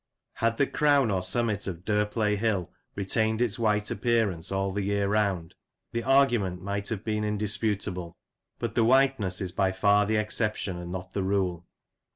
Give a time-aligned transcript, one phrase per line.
[0.37, 5.07] Had the crown or summit of Derplay Hill retained its white appearance all the year
[5.07, 5.53] round,
[5.91, 8.17] the argument might have been indisputable;
[8.57, 11.67] but the whiteness is by far the exception, and not the rule.